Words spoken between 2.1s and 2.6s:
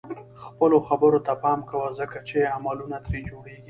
چې